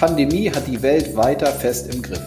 [0.00, 2.22] Pandemie hat die Welt weiter fest im Griff.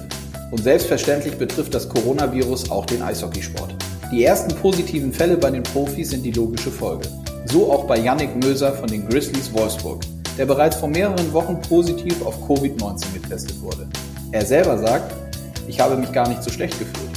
[0.52, 3.74] Und selbstverständlich betrifft das Coronavirus auch den Eishockeysport.
[4.12, 7.10] Die ersten positiven Fälle bei den Profis sind die logische Folge.
[7.46, 10.04] So auch bei Yannick Möser von den Grizzlies Wolfsburg,
[10.38, 13.88] der bereits vor mehreren Wochen positiv auf Covid-19 getestet wurde.
[14.32, 15.12] Er selber sagt,
[15.68, 17.10] ich habe mich gar nicht so schlecht gefühlt.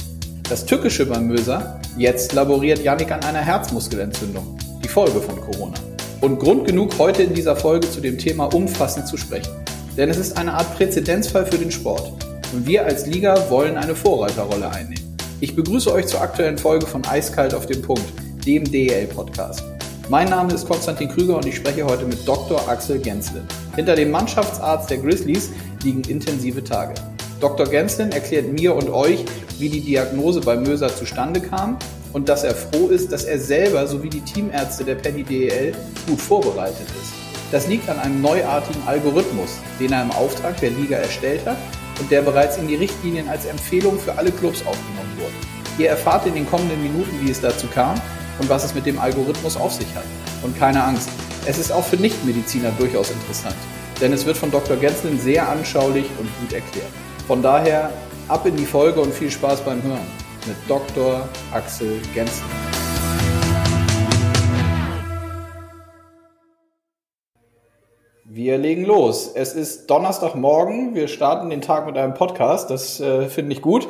[0.49, 5.75] Das Tückische beim Möser, jetzt laboriert Yannick an einer Herzmuskelentzündung, die Folge von Corona.
[6.21, 9.51] Und Grund genug, heute in dieser Folge zu dem Thema umfassend zu sprechen.
[9.97, 12.13] Denn es ist eine Art Präzedenzfall für den Sport.
[12.53, 15.17] Und wir als Liga wollen eine Vorreiterrolle einnehmen.
[15.39, 18.05] Ich begrüße euch zur aktuellen Folge von Eiskalt auf dem Punkt,
[18.45, 19.63] dem DEL-Podcast.
[20.07, 22.69] Mein Name ist Konstantin Krüger und ich spreche heute mit Dr.
[22.69, 23.41] Axel Genslin.
[23.75, 25.49] Hinter dem Mannschaftsarzt der Grizzlies
[25.83, 26.93] liegen intensive Tage.
[27.41, 27.67] Dr.
[27.67, 29.25] Genslin erklärt mir und euch,
[29.57, 31.75] wie die Diagnose bei Möser zustande kam
[32.13, 35.73] und dass er froh ist, dass er selber sowie die Teamärzte der Penny DEL
[36.07, 37.16] gut vorbereitet ist.
[37.51, 41.57] Das liegt an einem neuartigen Algorithmus, den er im Auftrag der Liga erstellt hat
[41.99, 45.33] und der bereits in die Richtlinien als Empfehlung für alle Clubs aufgenommen wurde.
[45.77, 47.99] Ihr erfahrt in den kommenden Minuten, wie es dazu kam
[48.39, 50.03] und was es mit dem Algorithmus auf sich hat.
[50.43, 51.09] Und keine Angst,
[51.45, 53.55] es ist auch für Nichtmediziner durchaus interessant,
[54.01, 54.75] denn es wird von Dr.
[54.75, 56.89] Genslin sehr anschaulich und gut erklärt.
[57.27, 57.91] Von daher
[58.27, 60.07] ab in die Folge und viel Spaß beim Hören
[60.45, 61.27] mit Dr.
[61.51, 62.76] Axel Genslin.
[68.37, 69.31] Wir legen los.
[69.33, 70.93] Es ist Donnerstagmorgen.
[70.93, 72.69] Wir starten den Tag mit einem Podcast.
[72.69, 73.87] Das äh, finde ich gut.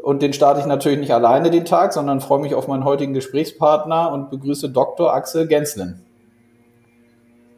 [0.00, 3.12] Und den starte ich natürlich nicht alleine den Tag, sondern freue mich auf meinen heutigen
[3.12, 5.12] Gesprächspartner und begrüße Dr.
[5.12, 5.98] Axel Genslin.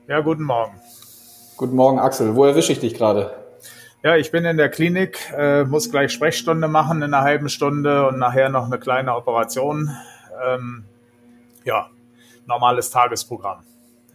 [0.09, 0.81] Ja, guten Morgen.
[1.59, 2.35] Guten Morgen, Axel.
[2.35, 3.33] Wo erwische ich dich gerade?
[4.03, 8.09] Ja, ich bin in der Klinik, äh, muss gleich Sprechstunde machen in einer halben Stunde
[8.09, 9.95] und nachher noch eine kleine Operation.
[10.43, 10.85] Ähm,
[11.67, 11.91] ja,
[12.47, 13.63] normales Tagesprogramm.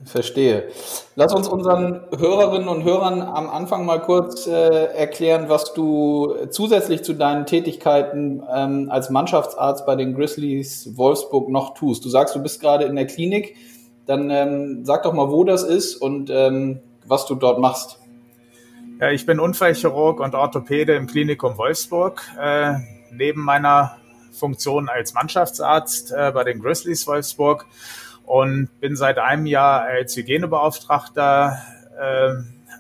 [0.03, 0.69] Verstehe.
[1.15, 4.51] Lass uns unseren Hörerinnen und Hörern am Anfang mal kurz äh,
[4.93, 11.73] erklären, was du zusätzlich zu deinen Tätigkeiten ähm, als Mannschaftsarzt bei den Grizzlies Wolfsburg noch
[11.73, 12.05] tust.
[12.05, 13.55] Du sagst, du bist gerade in der Klinik.
[14.05, 17.99] Dann ähm, sag doch mal, wo das ist und ähm, was du dort machst.
[18.99, 22.21] Ja, ich bin Unfallchirurg und Orthopäde im Klinikum Wolfsburg.
[22.39, 22.75] Äh,
[23.11, 23.97] neben meiner
[24.31, 27.65] Funktion als Mannschaftsarzt äh, bei den Grizzlies Wolfsburg
[28.25, 31.61] und bin seit einem Jahr als Hygienebeauftragter
[31.99, 32.33] äh,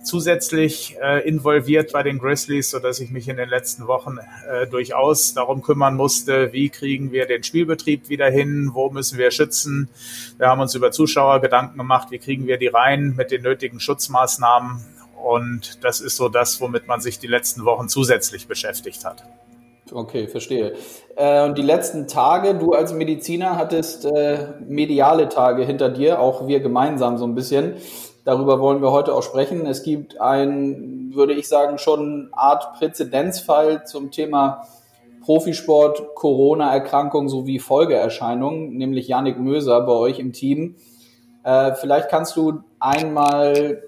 [0.03, 4.17] zusätzlich äh, involviert bei den Grizzlies, so dass ich mich in den letzten Wochen
[4.47, 9.31] äh, durchaus darum kümmern musste, wie kriegen wir den Spielbetrieb wieder hin, wo müssen wir
[9.31, 9.89] schützen.
[10.37, 13.79] Wir haben uns über Zuschauer Gedanken gemacht, wie kriegen wir die rein mit den nötigen
[13.79, 14.85] Schutzmaßnahmen
[15.23, 19.23] und das ist so das, womit man sich die letzten Wochen zusätzlich beschäftigt hat.
[19.91, 20.73] Okay, verstehe.
[21.15, 26.47] Äh, und die letzten Tage, du als Mediziner hattest äh, mediale Tage hinter dir, auch
[26.47, 27.75] wir gemeinsam so ein bisschen.
[28.23, 29.67] Darüber wollen wir heute auch sprechen.
[29.67, 34.67] Es gibt ein, würde ich sagen, schon Art Präzedenzfall zum Thema
[35.23, 40.75] Profisport, Corona-Erkrankung sowie Folgeerscheinungen, nämlich Yannick Möser bei euch im Team.
[41.43, 43.83] Äh, vielleicht kannst du einmal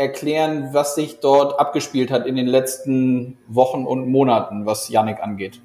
[0.00, 5.60] erklären, was sich dort abgespielt hat in den letzten Wochen und Monaten, was Yannick angeht?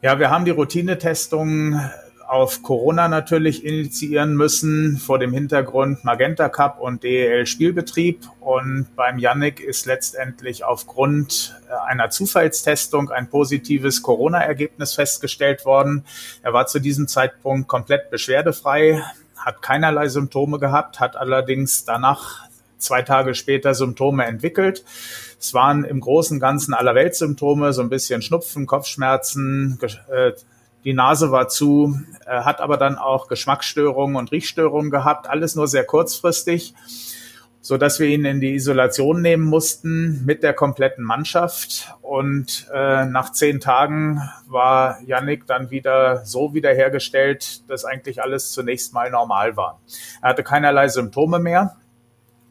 [0.00, 1.80] Ja, wir haben die Routinetestung
[2.28, 8.26] auf Corona natürlich initiieren müssen vor dem Hintergrund Magenta Cup und DEL Spielbetrieb.
[8.40, 16.04] Und beim Yannick ist letztendlich aufgrund äh, einer Zufallstestung ein positives Corona-Ergebnis festgestellt worden.
[16.42, 19.02] Er war zu diesem Zeitpunkt komplett beschwerdefrei,
[19.36, 22.48] hat keinerlei Symptome gehabt, hat allerdings danach
[22.82, 24.84] zwei Tage später Symptome entwickelt.
[25.38, 29.78] Es waren im Großen und Ganzen Allerweltssymptome, so ein bisschen Schnupfen, Kopfschmerzen,
[30.10, 30.32] äh,
[30.84, 35.84] die Nase war zu, hat aber dann auch Geschmacksstörungen und Riechstörungen gehabt, alles nur sehr
[35.84, 36.74] kurzfristig,
[37.60, 41.94] so dass wir ihn in die Isolation nehmen mussten mit der kompletten Mannschaft.
[42.02, 48.92] Und äh, nach zehn Tagen war Yannick dann wieder so wiederhergestellt, dass eigentlich alles zunächst
[48.92, 49.80] mal normal war.
[50.20, 51.76] Er hatte keinerlei Symptome mehr.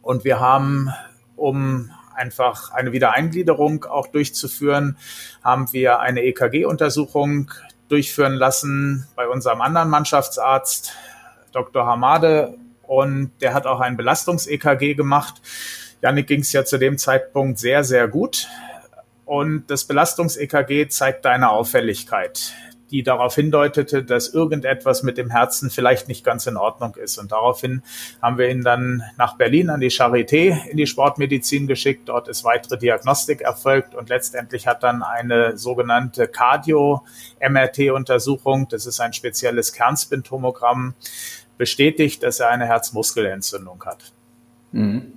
[0.01, 0.89] Und wir haben,
[1.35, 4.97] um einfach eine Wiedereingliederung auch durchzuführen,
[5.43, 7.51] haben wir eine EKG-Untersuchung
[7.89, 10.93] durchführen lassen bei unserem anderen Mannschaftsarzt,
[11.51, 11.85] Dr.
[11.85, 12.57] Hamade.
[12.83, 15.41] Und der hat auch ein Belastungs-EKG gemacht.
[16.01, 18.47] Janik ging es ja zu dem Zeitpunkt sehr, sehr gut.
[19.25, 22.53] Und das Belastungs-EKG zeigt eine Auffälligkeit
[22.91, 27.17] die darauf hindeutete, dass irgendetwas mit dem Herzen vielleicht nicht ganz in Ordnung ist.
[27.17, 27.83] Und daraufhin
[28.21, 32.09] haben wir ihn dann nach Berlin an die Charité in die Sportmedizin geschickt.
[32.09, 39.13] Dort ist weitere Diagnostik erfolgt und letztendlich hat dann eine sogenannte Cardio-MRT-Untersuchung, das ist ein
[39.13, 40.93] spezielles Kernspintomogramm,
[41.57, 44.11] bestätigt, dass er eine Herzmuskelentzündung hat.
[44.71, 45.13] Mhm.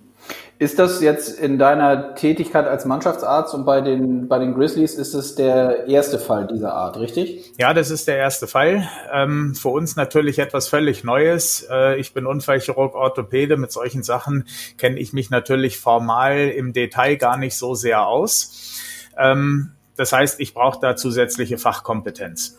[0.58, 5.12] Ist das jetzt in deiner Tätigkeit als Mannschaftsarzt und bei den, bei den Grizzlies, ist
[5.12, 7.52] es der erste Fall dieser Art, richtig?
[7.58, 8.88] Ja, das ist der erste Fall.
[9.12, 11.66] Ähm, für uns natürlich etwas völlig Neues.
[11.68, 13.56] Äh, ich bin Unfallchirurg, Orthopäde.
[13.56, 14.46] Mit solchen Sachen
[14.78, 18.80] kenne ich mich natürlich formal im Detail gar nicht so sehr aus.
[19.18, 22.58] Ähm, das heißt, ich brauche da zusätzliche Fachkompetenz.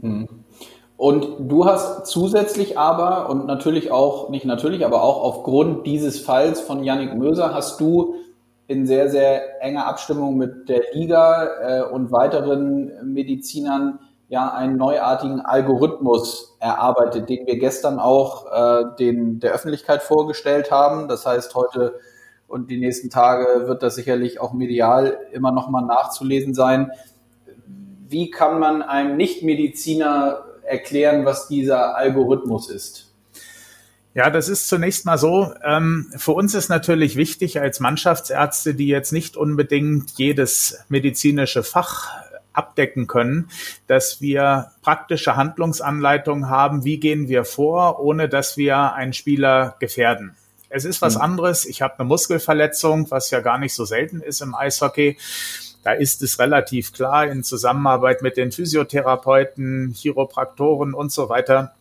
[0.00, 0.28] Mhm.
[1.00, 6.60] Und du hast zusätzlich aber und natürlich auch, nicht natürlich, aber auch aufgrund dieses Falls
[6.60, 8.16] von Yannick Möser hast du
[8.66, 13.98] in sehr, sehr enger Abstimmung mit der Liga äh, und weiteren Medizinern
[14.28, 21.08] ja einen neuartigen Algorithmus erarbeitet, den wir gestern auch äh, den, der Öffentlichkeit vorgestellt haben.
[21.08, 21.94] Das heißt, heute
[22.46, 26.90] und die nächsten Tage wird das sicherlich auch medial immer noch mal nachzulesen sein.
[28.06, 33.12] Wie kann man einem Nichtmediziner erklären, was dieser Algorithmus ist?
[34.12, 35.52] Ja, das ist zunächst mal so.
[35.64, 42.08] Ähm, für uns ist natürlich wichtig als Mannschaftsärzte, die jetzt nicht unbedingt jedes medizinische Fach
[42.52, 43.48] abdecken können,
[43.86, 50.36] dass wir praktische Handlungsanleitungen haben, wie gehen wir vor, ohne dass wir einen Spieler gefährden.
[50.68, 51.22] Es ist was mhm.
[51.22, 51.64] anderes.
[51.64, 55.18] Ich habe eine Muskelverletzung, was ja gar nicht so selten ist im Eishockey.
[55.82, 61.74] Da ist es relativ klar in Zusammenarbeit mit den Physiotherapeuten, Chiropraktoren und so weiter,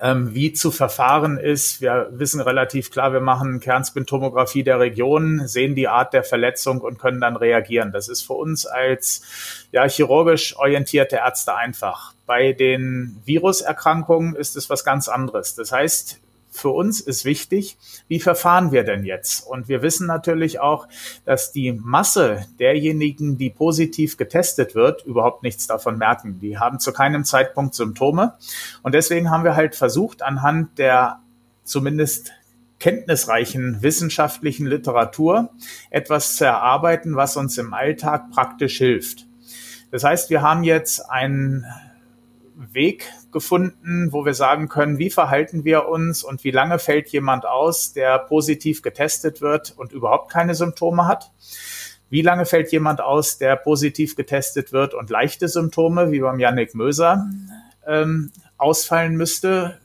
[0.00, 1.80] ähm, wie zu verfahren ist.
[1.80, 6.98] Wir wissen relativ klar, wir machen Kernspintomographie der Region, sehen die Art der Verletzung und
[6.98, 7.92] können dann reagieren.
[7.92, 9.22] Das ist für uns als
[9.72, 12.14] ja, chirurgisch orientierte Ärzte einfach.
[12.26, 15.54] Bei den Viruserkrankungen ist es was ganz anderes.
[15.54, 16.20] Das heißt,
[16.58, 17.78] für uns ist wichtig,
[18.08, 19.46] wie verfahren wir denn jetzt?
[19.46, 20.88] Und wir wissen natürlich auch,
[21.24, 26.38] dass die Masse derjenigen, die positiv getestet wird, überhaupt nichts davon merken.
[26.40, 28.34] Die haben zu keinem Zeitpunkt Symptome.
[28.82, 31.20] Und deswegen haben wir halt versucht, anhand der
[31.64, 32.32] zumindest
[32.80, 35.50] kenntnisreichen wissenschaftlichen Literatur
[35.90, 39.26] etwas zu erarbeiten, was uns im Alltag praktisch hilft.
[39.90, 41.64] Das heißt, wir haben jetzt einen
[42.54, 47.46] Weg gefunden, wo wir sagen können, wie verhalten wir uns und wie lange fällt jemand
[47.46, 51.30] aus, der positiv getestet wird und überhaupt keine Symptome hat.
[52.10, 56.74] Wie lange fällt jemand aus, der positiv getestet wird und leichte Symptome, wie beim Yannick
[56.74, 57.28] Möser,
[57.86, 59.78] ähm, ausfallen müsste?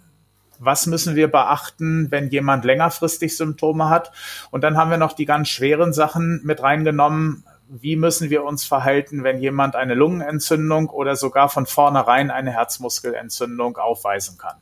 [0.59, 4.13] Was müssen wir beachten, wenn jemand längerfristig Symptome hat?
[4.51, 7.43] Und dann haben wir noch die ganz schweren Sachen mit reingenommen
[7.81, 13.77] wie müssen wir uns verhalten, wenn jemand eine Lungenentzündung oder sogar von vornherein eine Herzmuskelentzündung
[13.77, 14.57] aufweisen kann.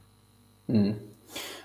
[0.67, 0.95] Mhm.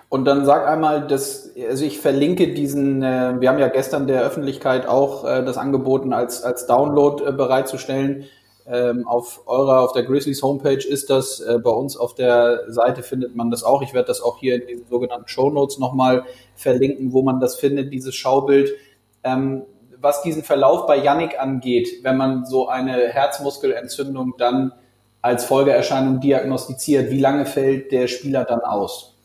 [0.09, 4.23] Und dann sag einmal, dass, also ich verlinke diesen, äh, wir haben ja gestern der
[4.23, 8.25] Öffentlichkeit auch äh, das angeboten, als, als Download äh, bereitzustellen.
[8.69, 13.37] Ähm, auf eurer, auf der Grizzlies Homepage ist das, bei uns auf der Seite findet
[13.37, 13.81] man das auch.
[13.83, 16.25] Ich werde das auch hier in diesen sogenannten Show Notes nochmal
[16.57, 18.75] verlinken, wo man das findet, dieses Schaubild.
[19.23, 19.63] Ähm,
[20.01, 24.73] was diesen Verlauf bei Yannick angeht, wenn man so eine Herzmuskelentzündung dann
[25.23, 29.17] als Folgeerscheinung diagnostiziert, wie lange fällt der Spieler dann aus?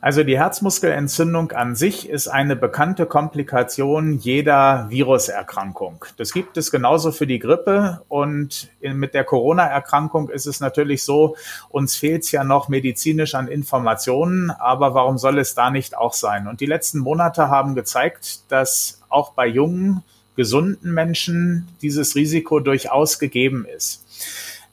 [0.00, 6.04] Also die Herzmuskelentzündung an sich ist eine bekannte Komplikation jeder Viruserkrankung.
[6.18, 11.36] Das gibt es genauso für die Grippe und mit der Corona-Erkrankung ist es natürlich so,
[11.70, 16.12] uns fehlt es ja noch medizinisch an Informationen, aber warum soll es da nicht auch
[16.12, 16.48] sein?
[16.48, 20.02] Und die letzten Monate haben gezeigt, dass auch bei jungen,
[20.36, 24.04] gesunden Menschen dieses Risiko durchaus gegeben ist.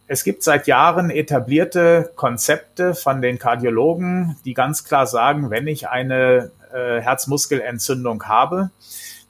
[0.07, 5.87] Es gibt seit Jahren etablierte Konzepte von den Kardiologen, die ganz klar sagen, wenn ich
[5.87, 8.71] eine äh, Herzmuskelentzündung habe,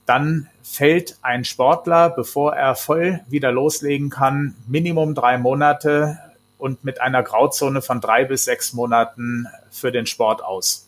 [0.07, 6.17] dann fällt ein Sportler, bevor er voll wieder loslegen kann, Minimum drei Monate
[6.57, 10.88] und mit einer Grauzone von drei bis sechs Monaten für den Sport aus.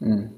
[0.00, 0.30] Hm.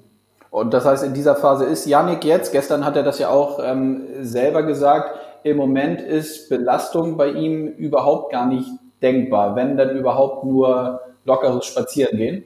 [0.50, 3.60] Und das heißt, in dieser Phase ist Yannick jetzt, gestern hat er das ja auch
[3.62, 8.68] ähm, selber gesagt, im Moment ist Belastung bei ihm überhaupt gar nicht
[9.02, 12.44] denkbar, wenn dann überhaupt nur lockeres Spazierengehen.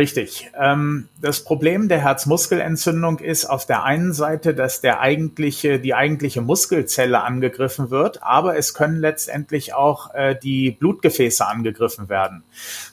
[0.00, 0.50] Richtig.
[0.58, 6.40] Ähm, das Problem der Herzmuskelentzündung ist auf der einen Seite, dass der eigentliche, die eigentliche
[6.40, 12.44] Muskelzelle angegriffen wird, aber es können letztendlich auch äh, die Blutgefäße angegriffen werden,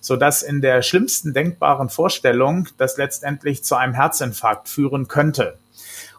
[0.01, 5.57] sodass in der schlimmsten denkbaren Vorstellung das letztendlich zu einem Herzinfarkt führen könnte.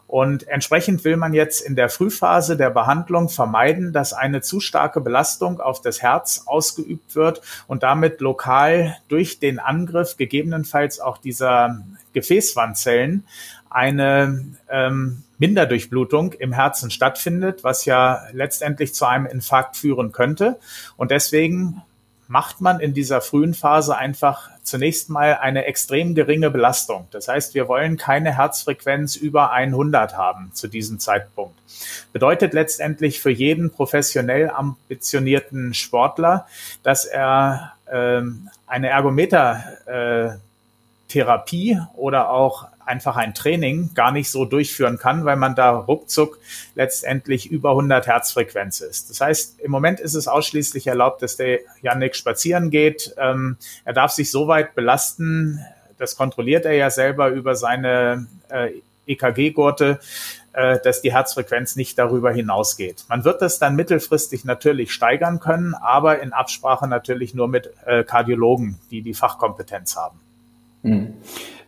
[0.08, 5.02] Und entsprechend will man jetzt in der Frühphase der Behandlung vermeiden, dass eine zu starke
[5.02, 11.84] Belastung auf das Herz ausgeübt wird und damit lokal durch den Angriff gegebenenfalls auch dieser
[12.14, 13.24] Gefäßwandzellen
[13.68, 20.58] eine ähm, Minderdurchblutung im Herzen stattfindet, was ja letztendlich zu einem Infarkt führen könnte.
[20.96, 21.82] Und deswegen
[22.28, 27.08] macht man in dieser frühen Phase einfach zunächst mal eine extrem geringe Belastung.
[27.10, 31.58] Das heißt, wir wollen keine Herzfrequenz über 100 haben zu diesem Zeitpunkt.
[32.12, 36.46] Bedeutet letztendlich für jeden professionell ambitionierten Sportler,
[36.82, 44.98] dass er ähm, eine Ergometer-Therapie äh, oder auch einfach ein Training gar nicht so durchführen
[44.98, 46.38] kann, weil man da ruckzuck
[46.74, 49.10] letztendlich über 100 Herzfrequenz ist.
[49.10, 53.14] Das heißt, im Moment ist es ausschließlich erlaubt, dass der Yannick spazieren geht.
[53.18, 55.60] Ähm, er darf sich so weit belasten,
[55.98, 58.70] das kontrolliert er ja selber über seine äh,
[59.06, 59.98] EKG-Gurte,
[60.52, 63.04] äh, dass die Herzfrequenz nicht darüber hinausgeht.
[63.08, 68.04] Man wird das dann mittelfristig natürlich steigern können, aber in Absprache natürlich nur mit äh,
[68.04, 70.20] Kardiologen, die die Fachkompetenz haben.
[70.82, 71.14] Mhm.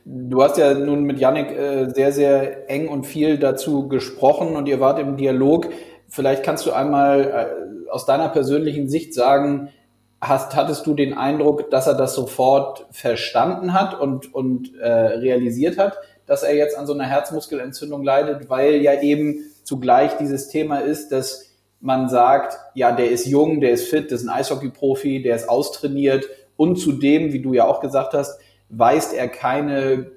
[0.04, 4.66] Du hast ja nun mit Yannick äh, sehr, sehr eng und viel dazu gesprochen und
[4.66, 5.68] ihr wart im Dialog.
[6.08, 7.20] Vielleicht kannst du einmal
[7.86, 9.70] äh, aus deiner persönlichen Sicht sagen,
[10.20, 15.78] hast, hattest du den Eindruck, dass er das sofort verstanden hat und, und äh, realisiert
[15.78, 20.78] hat, dass er jetzt an so einer Herzmuskelentzündung leidet, weil ja eben zugleich dieses Thema
[20.78, 25.22] ist, dass man sagt, ja, der ist jung, der ist fit, das ist ein Eishockey-Profi,
[25.22, 26.26] der ist austrainiert
[26.56, 28.38] und zudem, wie du ja auch gesagt hast,
[28.70, 30.12] weist er keine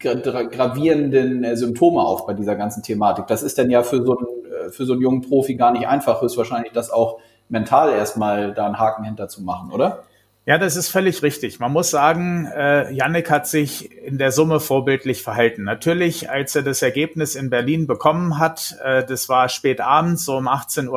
[0.00, 3.26] gravierenden äh, Symptome auf bei dieser ganzen Thematik.
[3.26, 5.86] Das ist dann ja für so einen, äh, für so einen jungen Profi gar nicht
[5.86, 10.04] einfach, höchstwahrscheinlich das auch mental erstmal da einen Haken hinter zu machen, oder?
[10.46, 11.60] Ja, das ist völlig richtig.
[11.60, 15.64] Man muss sagen, äh, Yannick hat sich in der Summe vorbildlich verhalten.
[15.64, 20.38] Natürlich, als er das Ergebnis in Berlin bekommen hat, äh, das war spät abends, so
[20.38, 20.88] um 18.30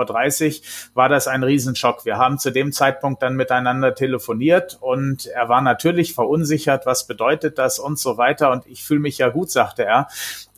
[0.62, 2.06] Uhr, war das ein Riesenschock.
[2.06, 7.58] Wir haben zu dem Zeitpunkt dann miteinander telefoniert und er war natürlich verunsichert, was bedeutet
[7.58, 8.50] das und so weiter.
[8.50, 10.08] Und ich fühle mich ja gut, sagte er.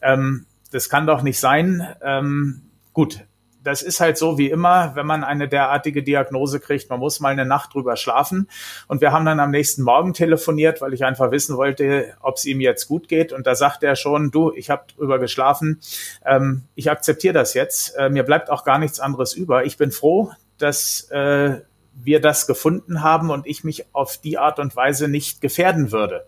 [0.04, 1.88] Ähm, das kann doch nicht sein.
[2.04, 2.62] Ähm,
[2.94, 3.25] gut,
[3.65, 7.29] das ist halt so wie immer, wenn man eine derartige Diagnose kriegt, man muss mal
[7.29, 8.48] eine Nacht drüber schlafen.
[8.88, 12.45] Und wir haben dann am nächsten Morgen telefoniert, weil ich einfach wissen wollte, ob es
[12.45, 13.34] ihm jetzt gut geht.
[13.34, 15.81] Und da sagt er schon, du, ich habe drüber geschlafen,
[16.25, 17.95] ähm, ich akzeptiere das jetzt.
[17.98, 19.65] Äh, mir bleibt auch gar nichts anderes über.
[19.65, 21.55] Ich bin froh, dass äh,
[21.95, 26.25] wir das gefunden haben und ich mich auf die Art und Weise nicht gefährden würde.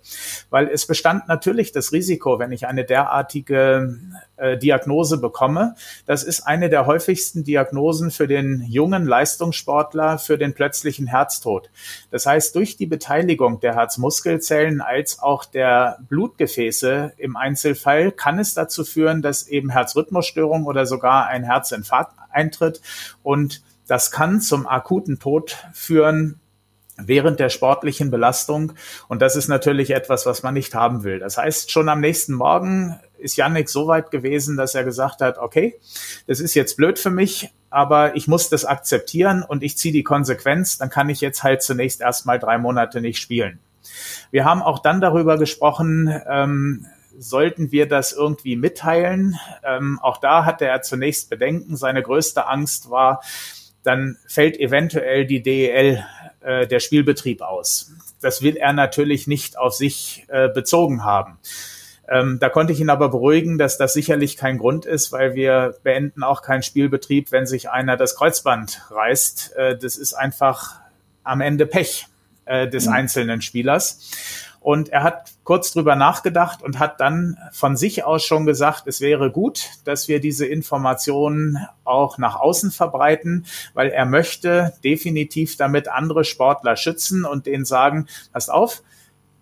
[0.50, 4.00] Weil es bestand natürlich das Risiko, wenn ich eine derartige
[4.38, 5.76] äh, Diagnose bekomme.
[6.06, 11.70] Das ist eine der häufigsten Diagnosen für den jungen Leistungssportler für den plötzlichen Herztod.
[12.12, 18.54] Das heißt, durch die Beteiligung der Herzmuskelzellen als auch der Blutgefäße im Einzelfall kann es
[18.54, 22.82] dazu führen, dass eben Herzrhythmusstörung oder sogar ein Herzinfarkt eintritt
[23.24, 26.40] und das kann zum akuten Tod führen
[26.98, 28.74] während der sportlichen Belastung.
[29.08, 31.20] Und das ist natürlich etwas, was man nicht haben will.
[31.20, 35.38] Das heißt, schon am nächsten Morgen ist Yannick so weit gewesen, dass er gesagt hat,
[35.38, 35.80] okay,
[36.26, 40.04] das ist jetzt blöd für mich, aber ich muss das akzeptieren und ich ziehe die
[40.04, 43.60] Konsequenz, dann kann ich jetzt halt zunächst erstmal drei Monate nicht spielen.
[44.32, 46.86] Wir haben auch dann darüber gesprochen, ähm,
[47.18, 49.40] sollten wir das irgendwie mitteilen.
[49.64, 51.76] Ähm, auch da hatte er zunächst Bedenken.
[51.76, 53.22] Seine größte Angst war,
[53.88, 56.04] dann fällt eventuell die DEL,
[56.42, 57.94] äh, der Spielbetrieb aus.
[58.20, 61.40] Das will er natürlich nicht auf sich äh, bezogen haben.
[62.10, 65.76] Ähm, da konnte ich ihn aber beruhigen, dass das sicherlich kein Grund ist, weil wir
[65.84, 69.56] beenden auch keinen Spielbetrieb, wenn sich einer das Kreuzband reißt.
[69.56, 70.82] Äh, das ist einfach
[71.24, 72.08] am Ende Pech
[72.44, 72.94] äh, des mhm.
[72.94, 74.12] einzelnen Spielers.
[74.60, 79.00] Und er hat kurz drüber nachgedacht und hat dann von sich aus schon gesagt, es
[79.00, 85.88] wäre gut, dass wir diese Informationen auch nach außen verbreiten, weil er möchte definitiv damit
[85.88, 88.84] andere Sportler schützen und denen sagen, passt auf,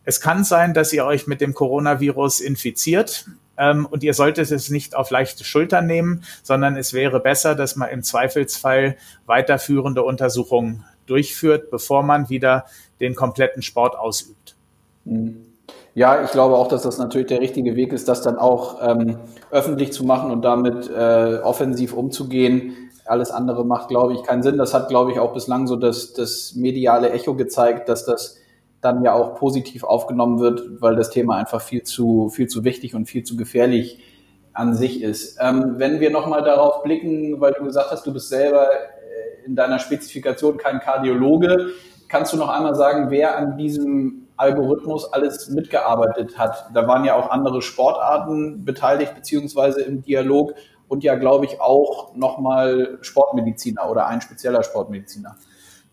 [0.03, 3.25] es kann sein, dass ihr euch mit dem Coronavirus infiziert.
[3.57, 7.77] Ähm, und ihr solltet es nicht auf leichte Schultern nehmen, sondern es wäre besser, dass
[7.77, 8.95] man im Zweifelsfall
[9.25, 12.67] weiterführende Untersuchungen durchführt, bevor man wieder
[12.99, 14.55] den kompletten Sport ausübt.
[15.95, 19.17] Ja, ich glaube auch, dass das natürlich der richtige Weg ist, das dann auch ähm,
[19.49, 22.75] öffentlich zu machen und damit äh, offensiv umzugehen.
[23.05, 24.57] Alles andere macht, glaube ich, keinen Sinn.
[24.57, 28.37] Das hat, glaube ich, auch bislang so das, das mediale Echo gezeigt, dass das
[28.81, 32.93] dann ja auch positiv aufgenommen wird, weil das Thema einfach viel zu, viel zu wichtig
[32.93, 34.03] und viel zu gefährlich
[34.51, 35.37] an sich ist.
[35.39, 39.55] Ähm, wenn wir nochmal darauf blicken, weil du gesagt hast, du bist selber äh, in
[39.55, 41.69] deiner Spezifikation kein Kardiologe,
[42.09, 46.69] kannst du noch einmal sagen, wer an diesem Algorithmus alles mitgearbeitet hat.
[46.73, 50.53] Da waren ja auch andere Sportarten beteiligt, beziehungsweise im Dialog
[50.87, 55.35] und ja, glaube ich, auch nochmal Sportmediziner oder ein spezieller Sportmediziner.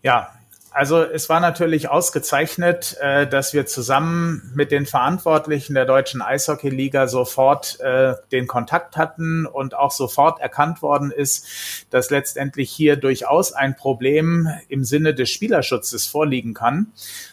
[0.01, 0.27] Ja,
[0.73, 7.07] Also es war natürlich ausgezeichnet, äh, dass wir zusammen mit den Verantwortlichen der deutschen Eishockeyliga
[7.07, 11.45] sofort äh, den Kontakt hatten und auch sofort erkannt worden ist,
[11.91, 16.87] dass letztendlich hier durchaus ein Problem im Sinne des Spielerschutzes vorliegen kann,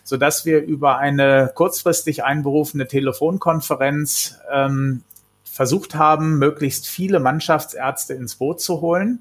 [0.05, 5.03] so dass wir über eine kurzfristig einberufene Telefonkonferenz ähm,
[5.51, 9.19] versucht haben, möglichst viele Mannschaftsärzte ins Boot zu holen,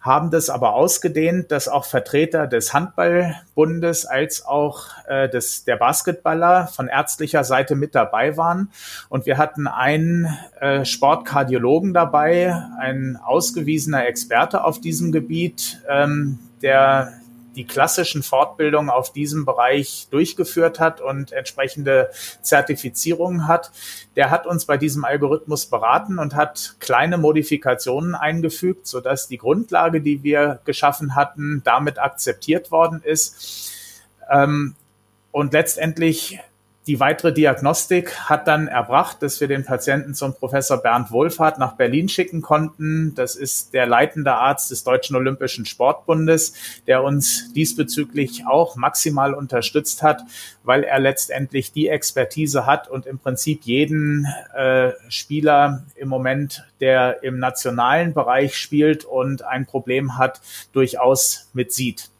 [0.00, 6.66] haben das aber ausgedehnt, dass auch Vertreter des Handballbundes als auch äh, des, der Basketballer
[6.66, 8.72] von ärztlicher Seite mit dabei waren.
[9.08, 10.26] Und wir hatten einen
[10.60, 17.19] äh, Sportkardiologen dabei, ein ausgewiesener Experte auf diesem Gebiet, ähm, der
[17.60, 22.08] die klassischen Fortbildungen auf diesem Bereich durchgeführt hat und entsprechende
[22.40, 23.70] Zertifizierungen hat,
[24.16, 30.00] der hat uns bei diesem Algorithmus beraten und hat kleine Modifikationen eingefügt, sodass die Grundlage,
[30.00, 33.70] die wir geschaffen hatten, damit akzeptiert worden ist.
[34.30, 34.74] Ähm,
[35.30, 36.40] und letztendlich
[36.90, 41.76] die weitere Diagnostik hat dann erbracht, dass wir den Patienten zum Professor Bernd Wohlfahrt nach
[41.76, 43.14] Berlin schicken konnten.
[43.14, 46.52] Das ist der leitende Arzt des Deutschen Olympischen Sportbundes,
[46.88, 50.22] der uns diesbezüglich auch maximal unterstützt hat,
[50.64, 57.22] weil er letztendlich die Expertise hat und im Prinzip jeden äh, Spieler im Moment, der
[57.22, 60.40] im nationalen Bereich spielt und ein Problem hat,
[60.72, 62.10] durchaus mitsieht.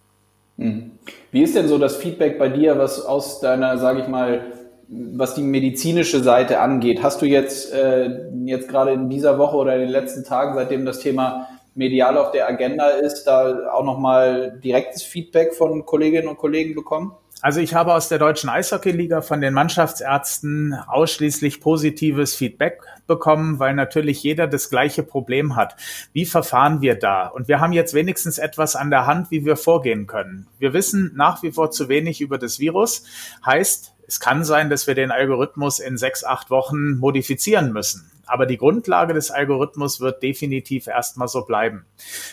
[0.61, 0.93] Mhm.
[1.33, 4.60] Wie ist denn so das Feedback bei dir, was aus deiner, sage ich mal,
[4.91, 7.03] was die medizinische Seite angeht?
[7.03, 8.11] Hast du jetzt, äh,
[8.45, 12.33] jetzt gerade in dieser Woche oder in den letzten Tagen, seitdem das Thema medial auf
[12.33, 17.13] der Agenda ist, da auch nochmal direktes Feedback von Kolleginnen und Kollegen bekommen?
[17.43, 23.75] Also ich habe aus der Deutschen Eishockeyliga von den Mannschaftsärzten ausschließlich positives Feedback bekommen, weil
[23.75, 25.75] natürlich jeder das gleiche Problem hat.
[26.13, 27.29] Wie verfahren wir da?
[27.29, 30.49] Und wir haben jetzt wenigstens etwas an der Hand, wie wir vorgehen können.
[30.59, 33.05] Wir wissen nach wie vor zu wenig über das Virus.
[33.45, 38.11] Heißt, es kann sein, dass wir den Algorithmus in sechs, acht Wochen modifizieren müssen.
[38.27, 41.87] Aber die Grundlage des Algorithmus wird definitiv erstmal so bleiben.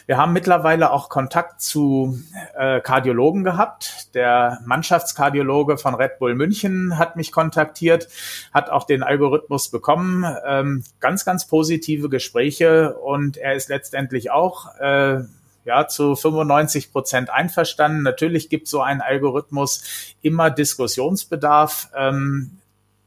[0.08, 2.20] Wir haben mittlerweile auch Kontakt zu
[2.56, 4.16] äh, Kardiologen gehabt.
[4.16, 8.08] Der Mannschaftskardiologe von Red Bull München hat mich kontaktiert,
[8.54, 10.26] hat auch den Algorithmus bekommen.
[10.48, 15.22] Ähm, ganz, ganz positive Gespräche und er ist letztendlich auch äh,
[15.68, 18.02] ja, zu 95 Prozent einverstanden.
[18.02, 19.84] Natürlich gibt so ein Algorithmus
[20.22, 21.90] immer Diskussionsbedarf.
[21.96, 22.58] Ähm,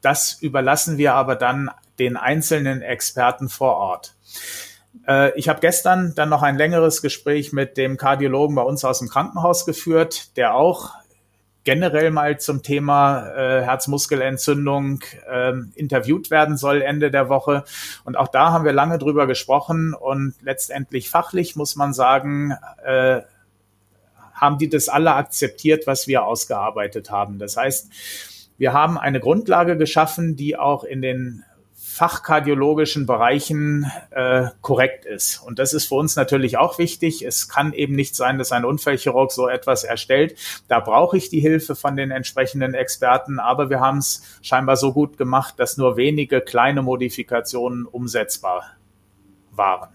[0.03, 4.15] das überlassen wir aber dann den einzelnen Experten vor Ort.
[5.09, 8.99] Äh, ich habe gestern dann noch ein längeres Gespräch mit dem Kardiologen bei uns aus
[8.99, 10.91] dem Krankenhaus geführt, der auch
[11.65, 17.65] generell mal zum Thema äh, Herzmuskelentzündung äh, interviewt werden soll Ende der Woche.
[18.05, 23.21] Und auch da haben wir lange drüber gesprochen und letztendlich fachlich muss man sagen, äh,
[24.33, 27.39] haben die das alle akzeptiert, was wir ausgearbeitet haben.
[27.39, 27.91] Das heißt,
[28.57, 31.45] wir haben eine Grundlage geschaffen, die auch in den
[31.93, 35.43] fachkardiologischen Bereichen äh, korrekt ist.
[35.45, 37.23] Und das ist für uns natürlich auch wichtig.
[37.23, 40.37] Es kann eben nicht sein, dass ein Unfallchirurg so etwas erstellt.
[40.69, 43.41] Da brauche ich die Hilfe von den entsprechenden Experten.
[43.41, 48.65] Aber wir haben es scheinbar so gut gemacht, dass nur wenige kleine Modifikationen umsetzbar
[49.51, 49.91] waren.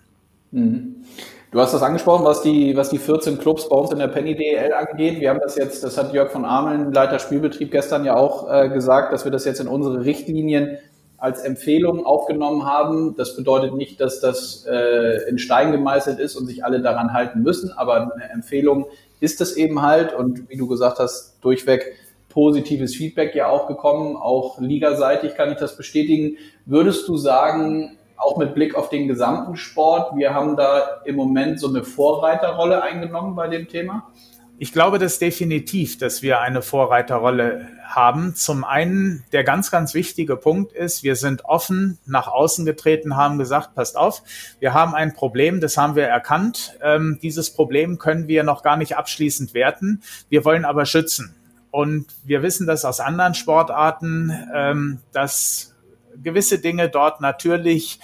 [0.51, 1.05] Mhm.
[1.51, 4.36] Du hast das angesprochen, was die, was die 14 Clubs bei uns in der Penny
[4.36, 5.21] DL angeht.
[5.21, 8.67] Wir haben das jetzt, das hat Jörg von Ameln, Leiter Spielbetrieb, gestern ja auch äh,
[8.67, 10.77] gesagt, dass wir das jetzt in unsere Richtlinien
[11.26, 13.16] als Empfehlung aufgenommen haben.
[13.18, 17.42] Das bedeutet nicht, dass das äh, in Stein gemeißelt ist und sich alle daran halten
[17.42, 18.86] müssen, aber eine Empfehlung
[19.20, 21.96] ist es eben halt und wie du gesagt hast, durchweg
[22.30, 26.38] positives Feedback ja auch gekommen, auch ligaseitig kann ich das bestätigen.
[26.68, 31.60] Würdest du sagen, auch mit Blick auf den gesamten Sport, wir haben da im Moment
[31.60, 34.12] so eine Vorreiterrolle eingenommen bei dem Thema?
[34.58, 38.36] Ich glaube das definitiv, dass wir eine Vorreiterrolle haben.
[38.36, 43.38] Zum einen, der ganz, ganz wichtige Punkt ist, wir sind offen nach außen getreten, haben
[43.38, 44.24] gesagt, passt auf,
[44.60, 46.78] wir haben ein Problem, das haben wir erkannt.
[46.82, 50.02] Ähm, dieses Problem können wir noch gar nicht abschließend werten.
[50.30, 51.36] Wir wollen aber schützen.
[51.70, 55.76] Und wir wissen das aus anderen Sportarten, ähm, dass
[56.24, 58.00] gewisse Dinge dort natürlich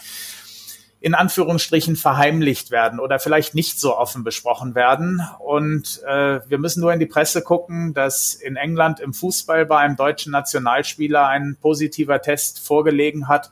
[1.02, 5.22] in Anführungsstrichen verheimlicht werden oder vielleicht nicht so offen besprochen werden.
[5.40, 9.80] Und äh, wir müssen nur in die Presse gucken, dass in England im Fußball bei
[9.80, 13.50] einem deutschen Nationalspieler ein positiver Test vorgelegen hat.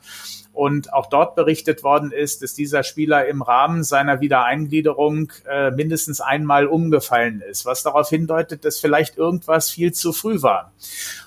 [0.52, 6.20] Und auch dort berichtet worden ist, dass dieser Spieler im Rahmen seiner Wiedereingliederung äh, mindestens
[6.20, 10.72] einmal umgefallen ist, was darauf hindeutet, dass vielleicht irgendwas viel zu früh war.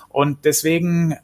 [0.08, 1.16] Und deswegen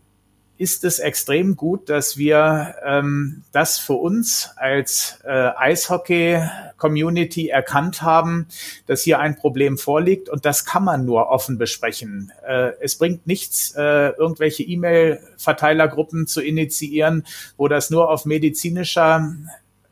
[0.60, 6.38] ist es extrem gut, dass wir ähm, das für uns als äh, Eishockey
[6.76, 8.46] Community erkannt haben,
[8.84, 12.30] dass hier ein Problem vorliegt und das kann man nur offen besprechen.
[12.46, 17.24] Äh, es bringt nichts, äh, irgendwelche E-Mail-Verteilergruppen zu initiieren,
[17.56, 19.34] wo das nur auf medizinischer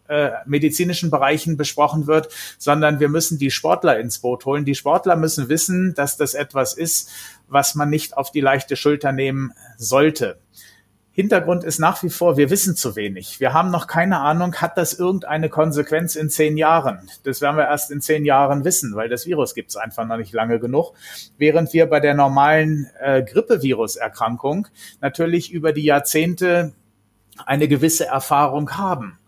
[0.08, 4.64] äh, medizinischen Bereichen besprochen wird, sondern wir müssen die Sportler ins Boot holen.
[4.64, 7.10] Die Sportler müssen wissen, dass das etwas ist,
[7.46, 10.38] was man nicht auf die leichte Schulter nehmen sollte.
[11.18, 13.40] Hintergrund ist nach wie vor, wir wissen zu wenig.
[13.40, 17.10] Wir haben noch keine Ahnung, hat das irgendeine Konsequenz in zehn Jahren?
[17.24, 20.16] Das werden wir erst in zehn Jahren wissen, weil das Virus gibt es einfach noch
[20.16, 20.92] nicht lange genug.
[21.36, 24.68] Während wir bei der normalen äh, Grippeviruserkrankung
[25.00, 26.72] natürlich über die Jahrzehnte
[27.44, 29.18] eine gewisse Erfahrung haben.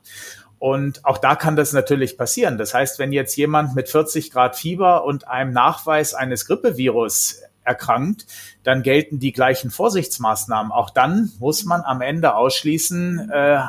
[0.60, 2.58] Und auch da kann das natürlich passieren.
[2.58, 8.26] Das heißt, wenn jetzt jemand mit 40 Grad Fieber und einem Nachweis eines Grippevirus erkrankt,
[8.62, 10.70] dann gelten die gleichen Vorsichtsmaßnahmen.
[10.70, 13.62] Auch dann muss man am Ende ausschließen, äh,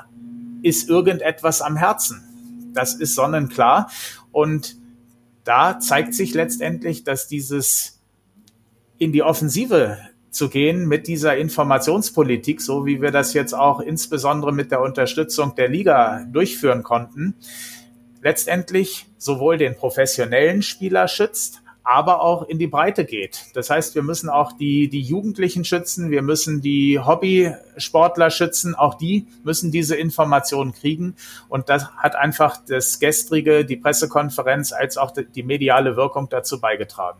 [0.63, 2.71] ist irgendetwas am Herzen.
[2.73, 3.89] Das ist sonnenklar.
[4.33, 4.75] Und
[5.45, 8.01] da zeigt sich letztendlich, dass dieses
[8.97, 9.97] in die Offensive
[10.31, 15.55] zu gehen mit dieser Informationspolitik, so wie wir das jetzt auch insbesondere mit der Unterstützung
[15.55, 17.35] der Liga durchführen konnten,
[18.23, 23.47] letztendlich sowohl den professionellen Spieler schützt, aber auch in die Breite geht.
[23.53, 28.93] Das heißt, wir müssen auch die, die Jugendlichen schützen, wir müssen die Hobbysportler schützen, auch
[28.95, 31.15] die müssen diese Informationen kriegen.
[31.49, 37.19] Und das hat einfach das gestrige, die Pressekonferenz als auch die mediale Wirkung dazu beigetragen.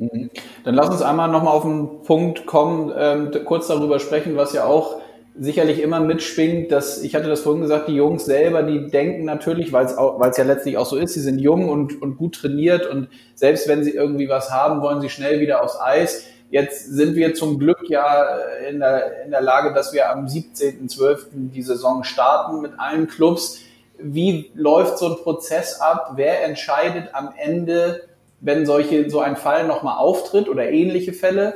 [0.00, 0.30] Mhm.
[0.64, 4.64] Dann lass uns einmal nochmal auf den Punkt kommen, ähm, kurz darüber sprechen, was ja
[4.64, 4.96] auch
[5.38, 9.72] sicherlich immer mitschwingt, dass, ich hatte das vorhin gesagt, die Jungs selber, die denken natürlich,
[9.72, 13.08] weil es ja letztlich auch so ist, sie sind jung und, und gut trainiert und
[13.34, 16.24] selbst wenn sie irgendwie was haben, wollen sie schnell wieder aufs Eis.
[16.50, 21.26] Jetzt sind wir zum Glück ja in der, in der Lage, dass wir am 17.12.
[21.52, 23.60] die Saison starten mit allen Clubs.
[23.98, 26.12] Wie läuft so ein Prozess ab?
[26.16, 28.00] Wer entscheidet am Ende,
[28.40, 31.54] wenn solche, so ein Fall nochmal auftritt oder ähnliche Fälle,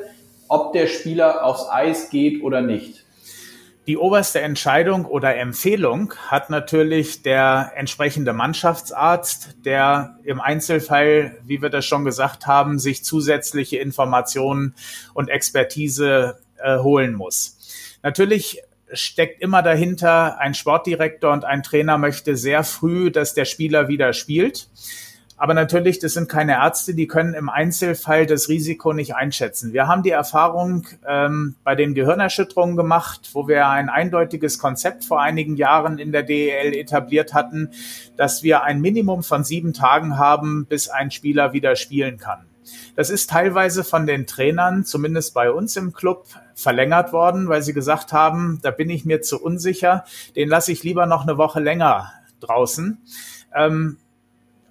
[0.48, 3.04] ob der Spieler aufs Eis geht oder nicht?
[3.86, 11.68] Die oberste Entscheidung oder Empfehlung hat natürlich der entsprechende Mannschaftsarzt, der im Einzelfall, wie wir
[11.68, 14.74] das schon gesagt haben, sich zusätzliche Informationen
[15.12, 17.58] und Expertise äh, holen muss.
[18.02, 23.88] Natürlich steckt immer dahinter, ein Sportdirektor und ein Trainer möchte sehr früh, dass der Spieler
[23.88, 24.68] wieder spielt.
[25.36, 29.72] Aber natürlich, das sind keine Ärzte, die können im Einzelfall das Risiko nicht einschätzen.
[29.72, 35.20] Wir haben die Erfahrung ähm, bei den Gehirnerschütterungen gemacht, wo wir ein eindeutiges Konzept vor
[35.20, 37.70] einigen Jahren in der DEL etabliert hatten,
[38.16, 42.46] dass wir ein Minimum von sieben Tagen haben, bis ein Spieler wieder spielen kann.
[42.96, 47.72] Das ist teilweise von den Trainern, zumindest bei uns im Club, verlängert worden, weil sie
[47.72, 50.04] gesagt haben, da bin ich mir zu unsicher,
[50.36, 52.98] den lasse ich lieber noch eine Woche länger draußen.
[53.54, 53.98] Ähm,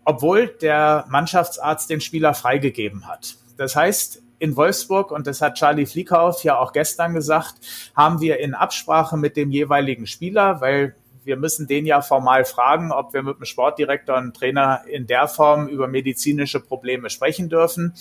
[0.05, 3.35] obwohl der Mannschaftsarzt den Spieler freigegeben hat.
[3.57, 7.55] Das heißt, in Wolfsburg, und das hat Charlie Fliekauf ja auch gestern gesagt,
[7.95, 12.91] haben wir in Absprache mit dem jeweiligen Spieler, weil wir müssen den ja formal fragen,
[12.91, 17.93] ob wir mit dem Sportdirektor und Trainer in der Form über medizinische Probleme sprechen dürfen,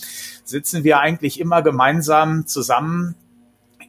[0.45, 3.15] sitzen wir eigentlich immer gemeinsam zusammen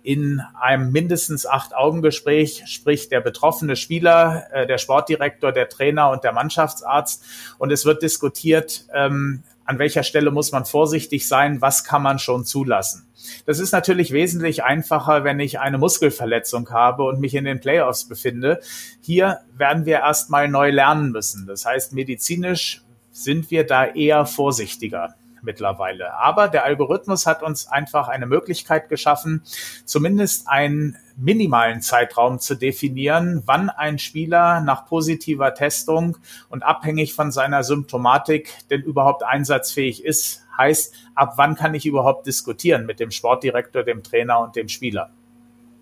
[0.03, 6.11] in einem mindestens acht Augen Gespräch spricht der betroffene Spieler, äh, der Sportdirektor, der Trainer
[6.11, 7.23] und der Mannschaftsarzt
[7.57, 12.19] und es wird diskutiert, ähm, an welcher Stelle muss man vorsichtig sein, was kann man
[12.19, 13.07] schon zulassen.
[13.45, 18.03] Das ist natürlich wesentlich einfacher, wenn ich eine Muskelverletzung habe und mich in den Playoffs
[18.03, 18.59] befinde.
[19.01, 21.47] Hier werden wir erstmal neu lernen müssen.
[21.47, 22.81] Das heißt, medizinisch
[23.13, 26.13] sind wir da eher vorsichtiger mittlerweile.
[26.15, 29.43] Aber der Algorithmus hat uns einfach eine Möglichkeit geschaffen,
[29.85, 36.17] zumindest einen minimalen Zeitraum zu definieren, wann ein Spieler nach positiver Testung
[36.49, 40.43] und abhängig von seiner Symptomatik denn überhaupt einsatzfähig ist.
[40.57, 45.09] Heißt, ab wann kann ich überhaupt diskutieren mit dem Sportdirektor, dem Trainer und dem Spieler?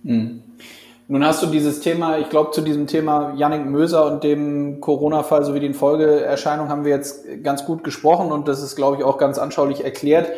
[0.04, 0.44] Hm.
[1.12, 5.44] Nun hast du dieses Thema, ich glaube, zu diesem Thema Yannick Möser und dem Corona-Fall
[5.44, 9.18] sowie den Folgeerscheinungen haben wir jetzt ganz gut gesprochen und das ist, glaube ich, auch
[9.18, 10.32] ganz anschaulich erklärt.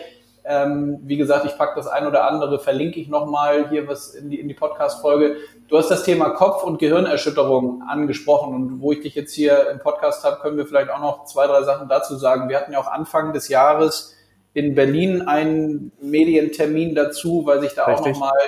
[0.44, 4.32] Ähm, wie gesagt, ich packe das ein oder andere, verlinke ich nochmal hier was in
[4.32, 5.36] die, in die Podcast-Folge.
[5.68, 9.78] Du hast das Thema Kopf- und Gehirnerschütterung angesprochen und wo ich dich jetzt hier im
[9.78, 12.50] Podcast habe, können wir vielleicht auch noch zwei, drei Sachen dazu sagen.
[12.50, 14.16] Wir hatten ja auch Anfang des Jahres
[14.56, 18.16] in Berlin einen Medientermin dazu, weil sich da Richtig.
[18.16, 18.40] auch nochmal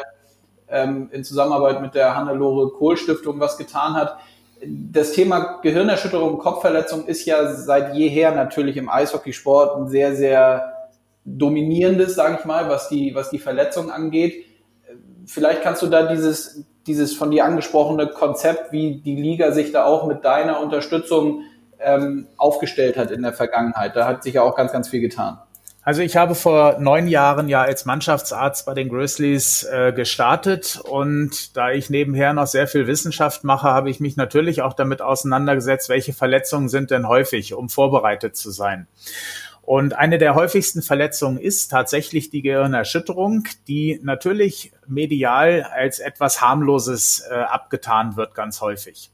[0.70, 4.18] ähm, in Zusammenarbeit mit der Hannelore Kohl Stiftung was getan hat.
[4.66, 10.74] Das Thema Gehirnerschütterung, Kopfverletzung ist ja seit jeher natürlich im Eishockeysport ein sehr, sehr
[11.26, 14.46] dominierendes, sage ich mal, was die, was die Verletzung angeht.
[15.26, 19.86] Vielleicht kannst du da dieses, dieses von dir angesprochene Konzept, wie die Liga sich da
[19.86, 21.42] auch mit deiner Unterstützung
[21.80, 23.96] ähm, aufgestellt hat in der Vergangenheit.
[23.96, 25.40] Da hat sich ja auch ganz, ganz viel getan.
[25.86, 31.56] Also ich habe vor neun Jahren ja als Mannschaftsarzt bei den Grizzlies äh, gestartet und
[31.56, 35.88] da ich nebenher noch sehr viel Wissenschaft mache, habe ich mich natürlich auch damit auseinandergesetzt,
[35.88, 38.88] welche Verletzungen sind denn häufig, um vorbereitet zu sein.
[39.62, 47.24] Und eine der häufigsten Verletzungen ist tatsächlich die Gehirnerschütterung, die natürlich medial als etwas harmloses
[47.30, 49.12] äh, abgetan wird, ganz häufig.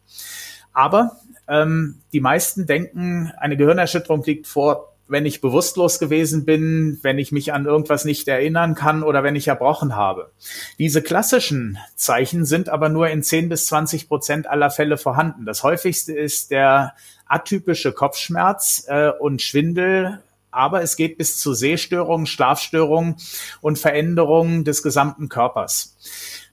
[0.72, 1.18] Aber
[1.50, 7.34] ähm, die meisten denken, eine Gehirnerschütterung liegt vor wenn ich bewusstlos gewesen bin, wenn ich
[7.34, 10.32] mich an irgendwas nicht erinnern kann oder wenn ich erbrochen habe.
[10.80, 15.46] Diese klassischen Zeichen sind aber nur in 10 bis 20 Prozent aller Fälle vorhanden.
[15.46, 16.96] Das häufigste ist der
[17.26, 23.18] atypische Kopfschmerz äh, und Schwindel, aber es geht bis zu Sehstörungen, Schlafstörungen
[23.60, 25.98] und Veränderungen des gesamten Körpers.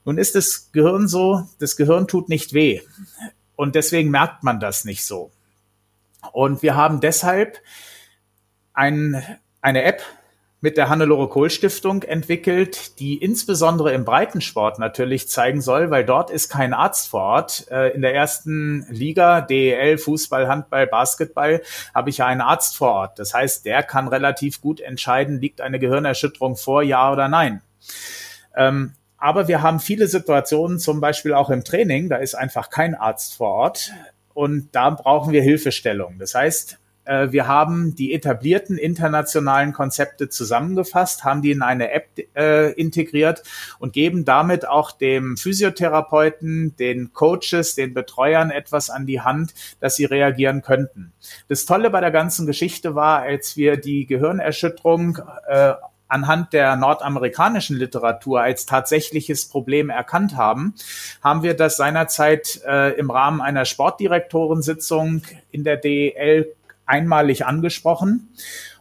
[0.03, 2.81] Nun ist das Gehirn so, das Gehirn tut nicht weh
[3.55, 5.31] und deswegen merkt man das nicht so.
[6.33, 7.59] Und wir haben deshalb
[8.79, 9.21] ein,
[9.61, 10.01] eine App
[10.61, 16.31] mit der Hannelore Kohl Stiftung entwickelt, die insbesondere im Breitensport natürlich zeigen soll, weil dort
[16.31, 17.67] ist kein Arzt vor Ort.
[17.71, 21.61] Äh, in der ersten Liga, DEL, Fußball, Handball, Basketball,
[21.93, 23.19] habe ich ja einen Arzt vor Ort.
[23.19, 27.61] Das heißt, der kann relativ gut entscheiden, liegt eine Gehirnerschütterung vor, ja oder nein.
[28.55, 32.95] Ähm, aber wir haben viele Situationen, zum Beispiel auch im Training, da ist einfach kein
[32.95, 33.91] Arzt vor Ort
[34.33, 36.17] und da brauchen wir Hilfestellung.
[36.19, 36.78] Das heißt,
[37.09, 43.41] äh, wir haben die etablierten internationalen Konzepte zusammengefasst, haben die in eine App äh, integriert
[43.79, 49.95] und geben damit auch dem Physiotherapeuten, den Coaches, den Betreuern etwas an die Hand, dass
[49.95, 51.11] sie reagieren könnten.
[51.47, 55.17] Das Tolle bei der ganzen Geschichte war, als wir die Gehirnerschütterung
[55.47, 55.73] äh,
[56.07, 60.73] anhand der nordamerikanischen Literatur als tatsächliches Problem erkannt haben,
[61.23, 66.55] haben wir das seinerzeit äh, im Rahmen einer Sportdirektorensitzung in der DEL
[66.89, 68.29] einmalig angesprochen.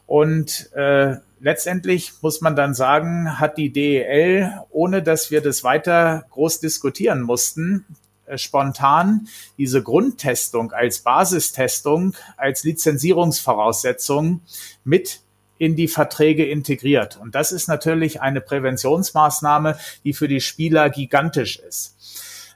[0.06, 6.24] Und äh, letztendlich muss man dann sagen, hat die DEL, ohne dass wir das weiter
[6.30, 7.84] groß diskutieren mussten,
[8.26, 14.40] äh, spontan diese Grundtestung als Basistestung, als Lizenzierungsvoraussetzung
[14.84, 15.20] mit
[15.58, 17.18] in die Verträge integriert.
[17.20, 21.96] Und das ist natürlich eine Präventionsmaßnahme, die für die Spieler gigantisch ist.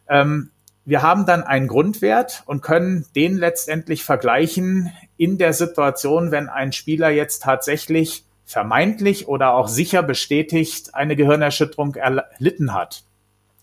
[0.08, 0.50] Ähm,
[0.84, 6.72] wir haben dann einen Grundwert und können den letztendlich vergleichen in der Situation, wenn ein
[6.72, 13.04] Spieler jetzt tatsächlich vermeintlich oder auch sicher bestätigt eine Gehirnerschütterung erlitten hat.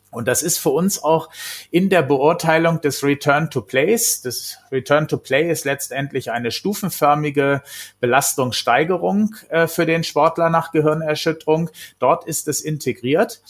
[0.09, 1.29] Und das ist für uns auch
[1.69, 4.21] in der Beurteilung des Return to Place.
[4.21, 7.61] Das Return to Play ist letztendlich eine stufenförmige
[7.99, 11.71] Belastungssteigerung äh, für den Sportler nach Gehirnerschütterung.
[11.99, 13.41] Dort ist es integriert.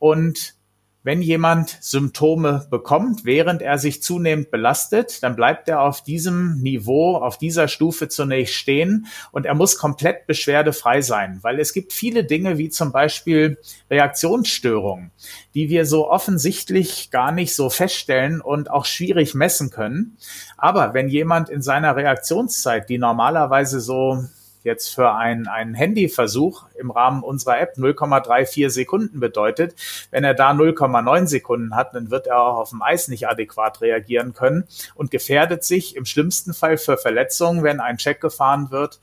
[0.00, 0.56] Und
[1.04, 7.16] wenn jemand Symptome bekommt, während er sich zunehmend belastet, dann bleibt er auf diesem Niveau,
[7.16, 12.24] auf dieser Stufe zunächst stehen und er muss komplett beschwerdefrei sein, weil es gibt viele
[12.24, 13.58] Dinge wie zum Beispiel
[13.90, 15.10] Reaktionsstörungen,
[15.54, 20.16] die wir so offensichtlich gar nicht so feststellen und auch schwierig messen können.
[20.56, 24.24] Aber wenn jemand in seiner Reaktionszeit, die normalerweise so
[24.64, 29.74] jetzt für einen, einen Handyversuch im Rahmen unserer App 0,34 Sekunden bedeutet.
[30.10, 33.80] Wenn er da 0,9 Sekunden hat, dann wird er auch auf dem Eis nicht adäquat
[33.80, 39.00] reagieren können und gefährdet sich im schlimmsten Fall für Verletzungen, wenn ein Check gefahren wird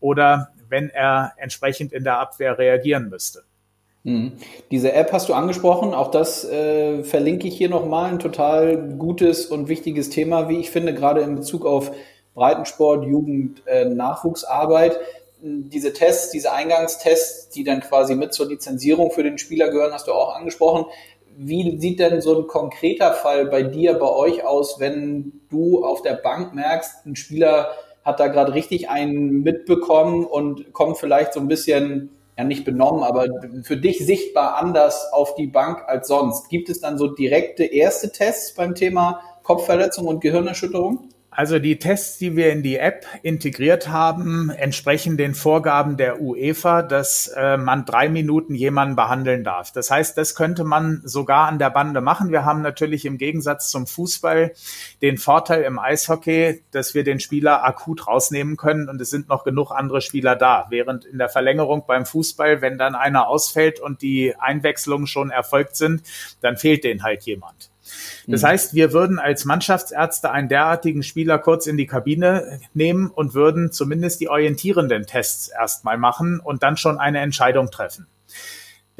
[0.00, 3.42] oder wenn er entsprechend in der Abwehr reagieren müsste.
[4.02, 4.32] Mhm.
[4.70, 9.46] Diese App hast du angesprochen, auch das äh, verlinke ich hier nochmal, ein total gutes
[9.46, 11.92] und wichtiges Thema, wie ich finde, gerade in Bezug auf
[12.34, 14.98] Breitensport, Jugend, äh, Nachwuchsarbeit.
[15.42, 20.06] Diese Tests, diese Eingangstests, die dann quasi mit zur Lizenzierung für den Spieler gehören, hast
[20.06, 20.86] du auch angesprochen.
[21.36, 26.02] Wie sieht denn so ein konkreter Fall bei dir, bei euch aus, wenn du auf
[26.02, 27.70] der Bank merkst, ein Spieler
[28.04, 33.02] hat da gerade richtig einen mitbekommen und kommt vielleicht so ein bisschen, ja nicht benommen,
[33.02, 33.26] aber
[33.62, 36.48] für dich sichtbar anders auf die Bank als sonst.
[36.48, 41.08] Gibt es dann so direkte erste Tests beim Thema Kopfverletzung und Gehirnerschütterung?
[41.40, 46.82] Also die Tests, die wir in die App integriert haben, entsprechen den Vorgaben der UEFA,
[46.82, 49.72] dass äh, man drei Minuten jemanden behandeln darf.
[49.72, 52.30] Das heißt, das könnte man sogar an der Bande machen.
[52.30, 54.52] Wir haben natürlich im Gegensatz zum Fußball
[55.00, 59.42] den Vorteil im Eishockey, dass wir den Spieler akut rausnehmen können und es sind noch
[59.42, 60.66] genug andere Spieler da.
[60.68, 65.76] Während in der Verlängerung beim Fußball, wenn dann einer ausfällt und die Einwechslungen schon erfolgt
[65.76, 66.02] sind,
[66.42, 67.70] dann fehlt denen halt jemand.
[68.26, 68.46] Das mhm.
[68.46, 73.72] heißt, wir würden als Mannschaftsärzte einen derartigen Spieler kurz in die Kabine nehmen und würden
[73.72, 78.06] zumindest die orientierenden Tests erstmal machen und dann schon eine Entscheidung treffen.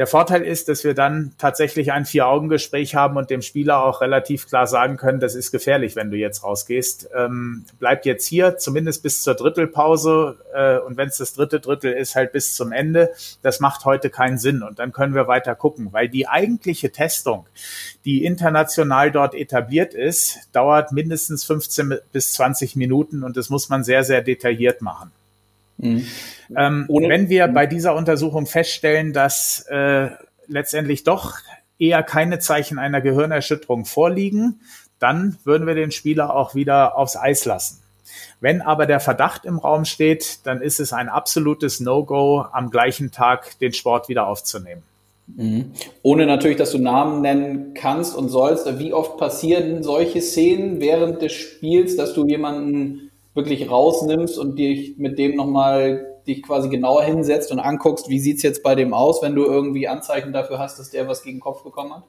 [0.00, 4.48] Der Vorteil ist, dass wir dann tatsächlich ein Vier-Augen-Gespräch haben und dem Spieler auch relativ
[4.48, 7.10] klar sagen können, das ist gefährlich, wenn du jetzt rausgehst.
[7.14, 11.92] Ähm, bleib jetzt hier, zumindest bis zur Drittelpause äh, und wenn es das dritte Drittel
[11.92, 13.10] ist, halt bis zum Ende.
[13.42, 17.44] Das macht heute keinen Sinn und dann können wir weiter gucken, weil die eigentliche Testung,
[18.06, 23.84] die international dort etabliert ist, dauert mindestens 15 bis 20 Minuten und das muss man
[23.84, 25.12] sehr, sehr detailliert machen.
[25.80, 26.06] Mhm.
[26.56, 30.10] Ähm, wenn wir bei dieser Untersuchung feststellen, dass äh,
[30.46, 31.36] letztendlich doch
[31.78, 34.60] eher keine Zeichen einer Gehirnerschütterung vorliegen,
[34.98, 37.80] dann würden wir den Spieler auch wieder aufs Eis lassen.
[38.40, 43.10] Wenn aber der Verdacht im Raum steht, dann ist es ein absolutes No-Go, am gleichen
[43.10, 44.82] Tag den Sport wieder aufzunehmen.
[45.36, 45.72] Mhm.
[46.02, 48.78] Ohne natürlich, dass du Namen nennen kannst und sollst.
[48.78, 54.98] Wie oft passieren solche Szenen während des Spiels, dass du jemanden wirklich rausnimmst und dich
[54.98, 59.22] mit dem nochmal dich quasi genauer hinsetzt und anguckst, wie sieht's jetzt bei dem aus,
[59.22, 62.04] wenn du irgendwie Anzeichen dafür hast, dass der was gegen den Kopf bekommen hat?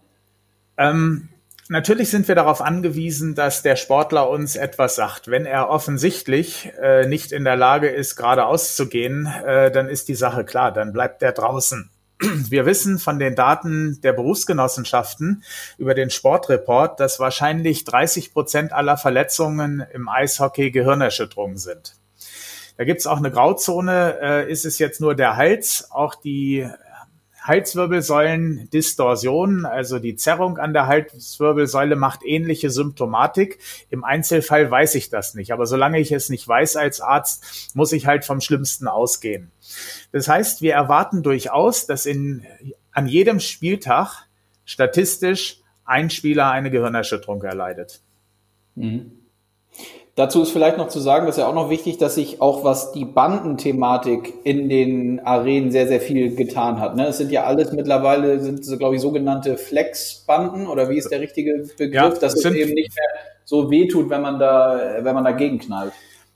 [0.78, 1.30] Ähm,
[1.70, 5.30] natürlich sind wir darauf angewiesen, dass der Sportler uns etwas sagt.
[5.30, 10.08] Wenn er offensichtlich äh, nicht in der Lage ist, geradeaus zu gehen, äh, dann ist
[10.08, 11.90] die Sache klar, dann bleibt er draußen.
[12.50, 15.44] Wir wissen von den Daten der Berufsgenossenschaften
[15.78, 21.96] über den Sportreport, dass wahrscheinlich 30 Prozent aller Verletzungen im Eishockey Gehirnerschütterungen sind.
[22.78, 24.18] Da gibt es auch eine Grauzone.
[24.22, 25.90] Äh, ist es jetzt nur der Hals?
[25.92, 26.68] Auch die
[27.42, 33.58] Halswirbelsäulen Distorsion, also die Zerrung an der Halswirbelsäule macht ähnliche Symptomatik.
[33.90, 37.94] Im Einzelfall weiß ich das nicht, aber solange ich es nicht weiß als Arzt, muss
[37.94, 39.52] ich halt vom Schlimmsten ausgehen.
[40.12, 42.46] Das heißt, wir erwarten durchaus, dass in,
[42.92, 44.28] an jedem Spieltag
[44.64, 48.02] statistisch ein Spieler eine Gehirnerschütterung erleidet.
[48.76, 49.14] Mhm.
[50.16, 52.66] Dazu ist vielleicht noch zu sagen, das ist ja auch noch wichtig, dass sich auch
[52.66, 56.98] was die Bandenthematik in den Arenen sehr, sehr viel getan hat.
[56.98, 57.08] Ne?
[57.08, 61.22] Es sind ja alles mittlerweile, sind so, glaube ich, sogenannte Flexbanden oder wie ist der
[61.22, 65.24] richtige Begriff, ja, dass es eben nicht mehr so wehtut, wenn man da, wenn man
[65.24, 65.94] dagegen knallt.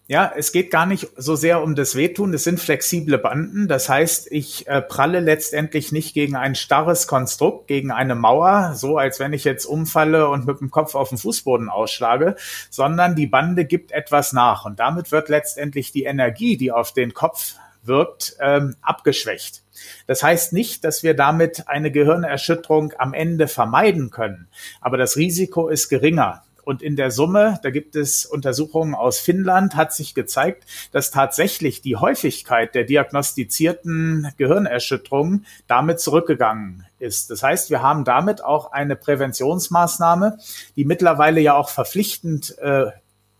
[0.07, 2.31] Ja, es geht gar nicht so sehr um das Wehtun.
[2.35, 3.67] Es sind flexible Banden.
[3.67, 8.99] Das heißt, ich äh, pralle letztendlich nicht gegen ein starres Konstrukt, gegen eine Mauer, so
[8.99, 12.35] als wenn ich jetzt umfalle und mit dem Kopf auf den Fußboden ausschlage,
[12.69, 14.65] sondern die Bande gibt etwas nach.
[14.65, 19.63] Und damit wird letztendlich die Energie, die auf den Kopf wirkt, ähm, abgeschwächt.
[20.05, 24.47] Das heißt nicht, dass wir damit eine Gehirnerschütterung am Ende vermeiden können,
[24.81, 26.43] aber das Risiko ist geringer.
[26.65, 31.81] Und in der Summe, da gibt es Untersuchungen aus Finnland, hat sich gezeigt, dass tatsächlich
[31.81, 37.29] die Häufigkeit der diagnostizierten Gehirnerschütterungen damit zurückgegangen ist.
[37.29, 40.39] Das heißt, wir haben damit auch eine Präventionsmaßnahme,
[40.75, 42.87] die mittlerweile ja auch verpflichtend äh,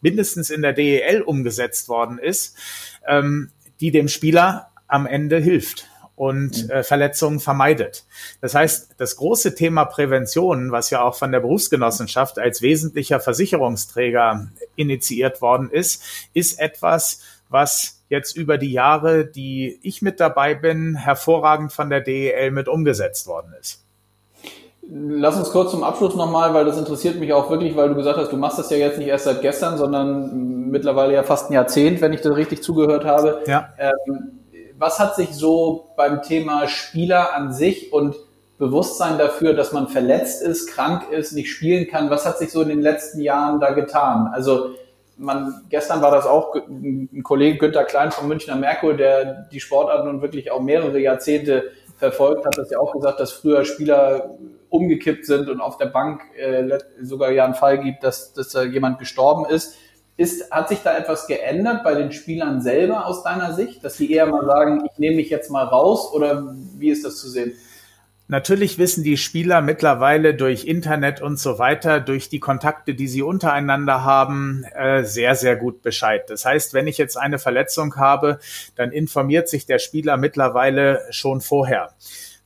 [0.01, 2.55] mindestens in der DEL umgesetzt worden ist,
[3.07, 6.69] ähm, die dem Spieler am Ende hilft und mhm.
[6.69, 8.05] äh, Verletzungen vermeidet.
[8.41, 14.47] Das heißt, das große Thema Prävention, was ja auch von der Berufsgenossenschaft als wesentlicher Versicherungsträger
[14.75, 20.95] initiiert worden ist, ist etwas, was jetzt über die Jahre, die ich mit dabei bin,
[20.95, 23.81] hervorragend von der DEL mit umgesetzt worden ist.
[24.87, 28.19] Lass uns kurz zum Abschluss nochmal, weil das interessiert mich auch wirklich, weil du gesagt
[28.19, 31.53] hast, du machst das ja jetzt nicht erst seit gestern, sondern mittlerweile ja fast ein
[31.53, 33.41] Jahrzehnt, wenn ich das richtig zugehört habe.
[33.47, 33.73] Ja.
[33.79, 34.44] Ähm,
[34.77, 38.15] was hat sich so beim Thema Spieler an sich und
[38.57, 42.61] Bewusstsein dafür, dass man verletzt ist, krank ist, nicht spielen kann, was hat sich so
[42.61, 44.29] in den letzten Jahren da getan?
[44.31, 44.75] Also
[45.17, 50.05] man, gestern war das auch ein Kollege Günther Klein vom Münchner Merkur, der die Sportart
[50.05, 54.37] nun wirklich auch mehrere Jahrzehnte verfolgt, hat das ja auch gesagt, dass früher Spieler
[54.69, 58.63] umgekippt sind und auf der Bank äh, sogar ja einen Fall gibt, dass, dass da
[58.63, 59.77] jemand gestorben ist.
[60.17, 64.13] Ist, hat sich da etwas geändert bei den Spielern selber aus deiner Sicht, dass die
[64.13, 67.53] eher mal sagen, ich nehme mich jetzt mal raus oder wie ist das zu sehen?
[68.27, 73.21] Natürlich wissen die Spieler mittlerweile durch Internet und so weiter, durch die Kontakte, die sie
[73.21, 76.27] untereinander haben, äh, sehr, sehr gut Bescheid.
[76.27, 78.39] Das heißt, wenn ich jetzt eine Verletzung habe,
[78.75, 81.91] dann informiert sich der Spieler mittlerweile schon vorher.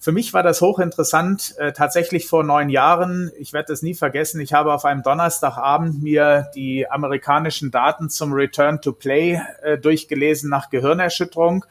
[0.02, 3.34] Für mich war das hochinteressant, äh, tatsächlich vor neun Jahren.
[3.38, 4.40] Ich werde es nie vergessen.
[4.40, 10.50] Ich habe auf einem Donnerstagabend mir die amerikanischen Daten zum Return to Play äh, durchgelesen
[10.50, 11.66] nach Gehirnerschütterung.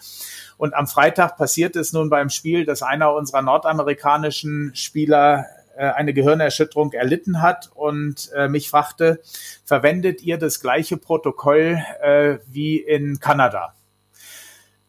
[0.58, 5.46] Und am Freitag passiert es nun beim Spiel, dass einer unserer nordamerikanischen Spieler
[5.78, 9.20] äh, eine Gehirnerschütterung erlitten hat und äh, mich fragte,
[9.64, 13.72] verwendet ihr das gleiche Protokoll äh, wie in Kanada?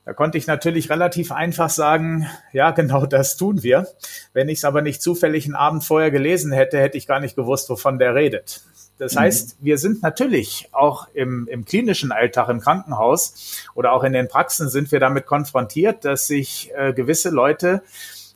[0.06, 3.88] Da konnte ich natürlich relativ einfach sagen, ja, genau das tun wir.
[4.34, 7.36] Wenn ich es aber nicht zufällig einen Abend vorher gelesen hätte, hätte ich gar nicht
[7.36, 8.62] gewusst, wovon der redet.
[8.98, 9.20] Das mhm.
[9.20, 14.28] heißt, wir sind natürlich auch im, im klinischen Alltag im Krankenhaus oder auch in den
[14.28, 17.82] Praxen sind wir damit konfrontiert, dass sich äh, gewisse Leute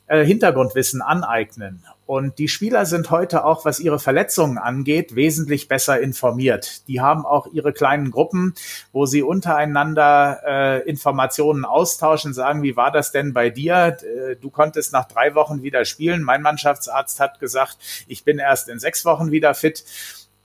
[0.08, 1.84] äh, Hintergrundwissen aneignen.
[2.06, 6.88] Und die Spieler sind heute auch, was ihre Verletzungen angeht, wesentlich besser informiert.
[6.90, 8.54] Die haben auch ihre kleinen Gruppen,
[8.92, 13.98] wo sie untereinander äh, Informationen austauschen, sagen, wie war das denn bei dir?
[14.02, 16.24] Äh, du konntest nach drei Wochen wieder spielen.
[16.24, 17.78] Mein Mannschaftsarzt hat gesagt,
[18.08, 19.86] ich bin erst in sechs Wochen wieder fit.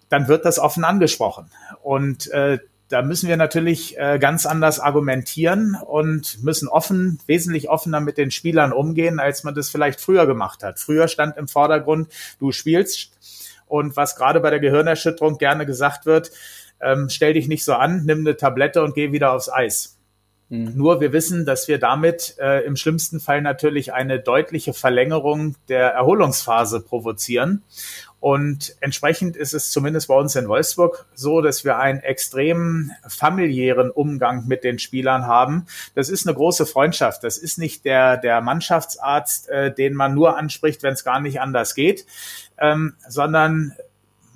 [0.08, 1.50] Dann wird das offen angesprochen.
[1.82, 2.58] Und äh,
[2.88, 8.30] da müssen wir natürlich äh, ganz anders argumentieren und müssen offen, wesentlich offener mit den
[8.30, 10.78] Spielern umgehen, als man das vielleicht früher gemacht hat.
[10.78, 12.08] Früher stand im Vordergrund,
[12.38, 13.12] du spielst
[13.66, 16.30] und was gerade bei der Gehirnerschütterung gerne gesagt wird,
[16.80, 19.98] ähm, stell dich nicht so an, nimm eine Tablette und geh wieder aufs Eis.
[20.48, 20.72] Mhm.
[20.76, 25.90] Nur wir wissen, dass wir damit äh, im schlimmsten Fall natürlich eine deutliche Verlängerung der
[25.90, 27.62] Erholungsphase provozieren.
[28.20, 33.90] Und entsprechend ist es zumindest bei uns in Wolfsburg so, dass wir einen extrem familiären
[33.90, 35.66] Umgang mit den Spielern haben.
[35.94, 37.22] Das ist eine große Freundschaft.
[37.22, 41.40] Das ist nicht der, der Mannschaftsarzt, äh, den man nur anspricht, wenn es gar nicht
[41.40, 42.06] anders geht,
[42.58, 43.74] ähm, sondern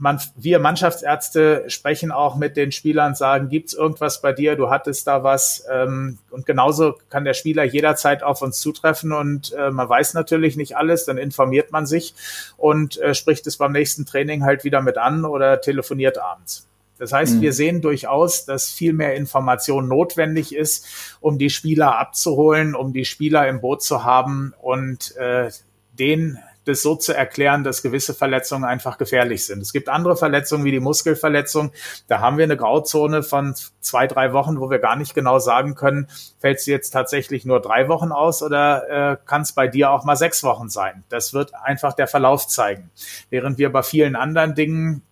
[0.03, 5.07] man, wir Mannschaftsärzte sprechen auch mit den Spielern, sagen, gibt's irgendwas bei dir, du hattest
[5.07, 5.65] da was.
[5.71, 10.57] Ähm, und genauso kann der Spieler jederzeit auf uns zutreffen und äh, man weiß natürlich
[10.57, 12.17] nicht alles, dann informiert man sich
[12.57, 16.67] und äh, spricht es beim nächsten Training halt wieder mit an oder telefoniert abends.
[16.99, 17.41] Das heißt, mhm.
[17.43, 23.05] wir sehen durchaus, dass viel mehr Information notwendig ist, um die Spieler abzuholen, um die
[23.05, 25.53] Spieler im Boot zu haben und äh,
[25.97, 29.61] den das so zu erklären, dass gewisse Verletzungen einfach gefährlich sind.
[29.61, 31.73] Es gibt andere Verletzungen wie die Muskelverletzung.
[32.09, 35.75] Da haben wir eine Grauzone von zwei, drei Wochen, wo wir gar nicht genau sagen
[35.75, 36.09] können,
[36.39, 40.05] fällt es jetzt tatsächlich nur drei Wochen aus oder äh, kann es bei dir auch
[40.05, 41.05] mal sechs Wochen sein.
[41.09, 42.91] Das wird einfach der Verlauf zeigen.
[43.31, 45.03] Während wir bei vielen anderen Dingen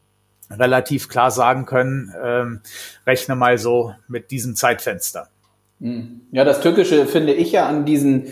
[0.51, 2.61] relativ klar sagen können, ähm,
[3.07, 5.28] rechne mal so mit diesem Zeitfenster.
[5.80, 6.22] Hm.
[6.32, 8.26] Ja, das Tückische finde ich ja an diesen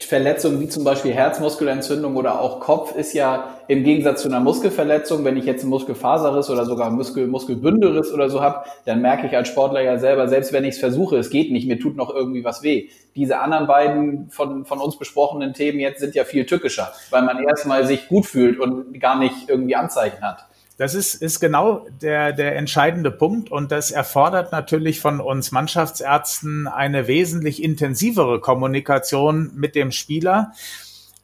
[0.00, 5.24] Verletzungen wie zum Beispiel Herzmuskelentzündung oder auch Kopf ist ja im Gegensatz zu einer Muskelverletzung,
[5.24, 9.36] wenn ich jetzt einen Muskelfaserriss oder sogar Muskel, Muskelbündelriss oder so habe, dann merke ich
[9.36, 12.12] als Sportler ja selber, selbst wenn ich es versuche, es geht nicht, mir tut noch
[12.14, 12.88] irgendwie was weh.
[13.14, 17.42] Diese anderen beiden von, von uns besprochenen Themen jetzt sind ja viel tückischer, weil man
[17.42, 20.44] erstmal sich gut fühlt und gar nicht irgendwie Anzeichen hat.
[20.76, 26.66] Das ist, ist genau der, der entscheidende Punkt und das erfordert natürlich von uns Mannschaftsärzten
[26.66, 30.52] eine wesentlich intensivere Kommunikation mit dem Spieler,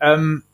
[0.01, 0.45] ähm,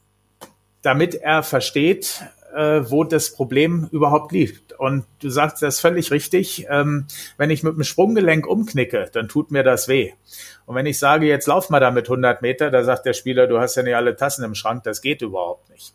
[0.81, 2.23] damit er versteht,
[2.55, 4.73] äh, wo das Problem überhaupt liegt.
[4.73, 6.67] Und du sagst das völlig richtig.
[6.71, 10.13] Ähm, wenn ich mit dem Sprunggelenk umknicke, dann tut mir das weh.
[10.65, 13.59] Und wenn ich sage, jetzt lauf mal damit 100 Meter, da sagt der Spieler, du
[13.59, 15.95] hast ja nicht alle Tassen im Schrank, das geht überhaupt nicht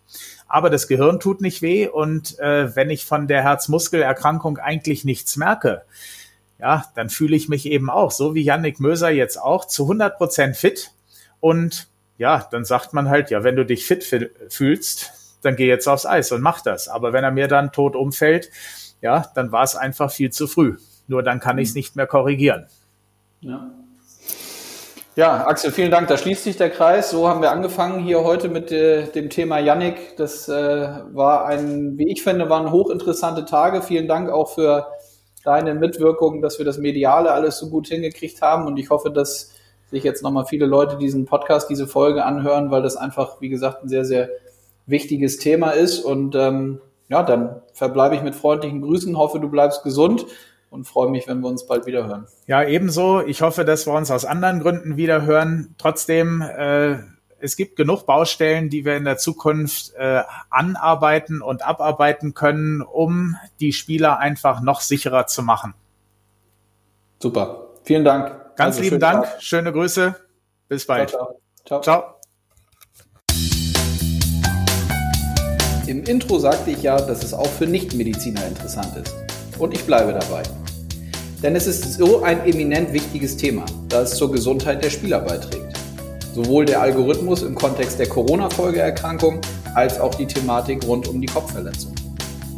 [0.53, 5.37] aber das Gehirn tut nicht weh und äh, wenn ich von der Herzmuskelerkrankung eigentlich nichts
[5.37, 5.83] merke,
[6.59, 10.17] ja, dann fühle ich mich eben auch, so wie Yannick Möser jetzt auch, zu 100
[10.17, 10.91] Prozent fit
[11.39, 11.87] und
[12.17, 14.03] ja, dann sagt man halt, ja, wenn du dich fit
[14.49, 16.87] fühlst, dann geh jetzt aufs Eis und mach das.
[16.87, 18.51] Aber wenn er mir dann tot umfällt,
[19.01, 20.77] ja, dann war es einfach viel zu früh.
[21.07, 21.79] Nur dann kann ich es mhm.
[21.79, 22.67] nicht mehr korrigieren.
[23.39, 23.71] Ja.
[25.17, 26.07] Ja, Axel, vielen Dank.
[26.07, 27.11] Da schließt sich der Kreis.
[27.11, 30.15] So haben wir angefangen hier heute mit äh, dem Thema Yannick.
[30.15, 30.53] Das äh,
[31.11, 33.81] war ein, wie ich finde, waren hochinteressante Tage.
[33.81, 34.87] Vielen Dank auch für
[35.43, 38.65] deine Mitwirkung, dass wir das Mediale alles so gut hingekriegt haben.
[38.67, 39.53] Und ich hoffe, dass
[39.89, 43.83] sich jetzt nochmal viele Leute diesen Podcast, diese Folge anhören, weil das einfach, wie gesagt,
[43.83, 44.29] ein sehr, sehr
[44.85, 45.99] wichtiges Thema ist.
[45.99, 49.17] Und ähm, ja, dann verbleibe ich mit freundlichen Grüßen.
[49.17, 50.25] Hoffe, du bleibst gesund
[50.71, 52.25] und freue mich, wenn wir uns bald wieder hören.
[52.47, 53.21] Ja, ebenso.
[53.21, 55.75] Ich hoffe, dass wir uns aus anderen Gründen wieder hören.
[55.77, 56.95] Trotzdem, äh,
[57.39, 63.35] es gibt genug Baustellen, die wir in der Zukunft äh, anarbeiten und abarbeiten können, um
[63.59, 65.73] die Spieler einfach noch sicherer zu machen.
[67.19, 67.67] Super.
[67.83, 68.29] Vielen Dank.
[68.55, 69.25] Ganz also, lieben Dank.
[69.25, 69.41] Tag.
[69.41, 70.15] Schöne Grüße.
[70.69, 71.09] Bis bald.
[71.09, 71.39] Ciao.
[71.65, 71.81] ciao.
[71.81, 72.01] ciao.
[72.01, 72.15] ciao.
[75.87, 79.13] Im Intro sagte ich ja, dass es auch für Nichtmediziner interessant ist.
[79.59, 80.43] Und ich bleibe dabei.
[81.43, 85.75] Denn es ist so ein eminent wichtiges Thema, da es zur Gesundheit der Spieler beiträgt.
[86.35, 89.41] Sowohl der Algorithmus im Kontext der Corona-Folgeerkrankung
[89.73, 91.93] als auch die Thematik rund um die Kopfverletzung.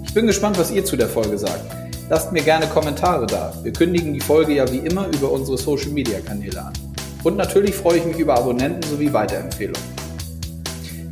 [0.04, 1.66] Ich bin gespannt, was ihr zu der Folge sagt.
[2.10, 3.54] Lasst mir gerne Kommentare da.
[3.64, 6.74] Wir kündigen die Folge ja wie immer über unsere Social-Media-Kanäle an.
[7.24, 9.82] Und natürlich freue ich mich über Abonnenten sowie Weiterempfehlungen.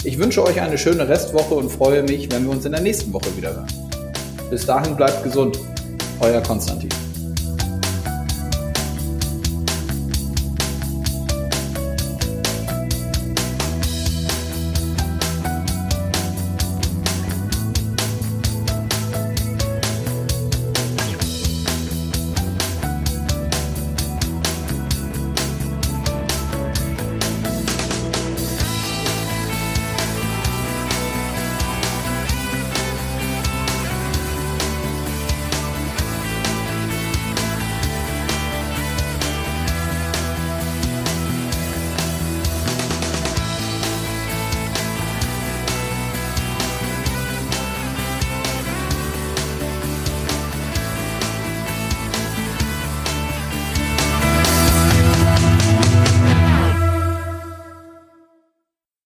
[0.03, 3.13] Ich wünsche euch eine schöne Restwoche und freue mich, wenn wir uns in der nächsten
[3.13, 3.67] Woche wieder hören.
[4.49, 5.57] Bis dahin bleibt gesund.
[6.19, 6.90] Euer Konstantin.